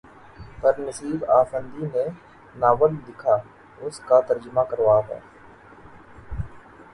پر 0.61 0.73
نسیب 0.79 1.19
آفندی 1.31 1.85
نے 1.93 2.05
ناول 2.55 2.91
لکھا، 3.05 3.35
اس 3.81 3.99
کا 4.07 4.19
ترجمہ 4.29 4.63
کروا 4.69 4.99
کے 5.07 5.19